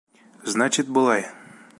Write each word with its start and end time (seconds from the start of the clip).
Значит, 0.43 0.87
былай. 0.87 1.27